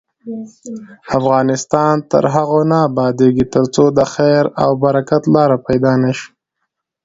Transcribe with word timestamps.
افغانستان 1.17 1.95
تر 2.11 2.23
هغو 2.35 2.61
نه 2.71 2.77
ابادیږي، 2.89 3.45
ترڅو 3.55 3.83
د 3.97 3.99
خیر 4.13 4.43
او 4.63 4.71
برکت 4.83 5.23
لاره 5.35 5.57
پیدا 5.67 5.93
نشي. 6.03 6.29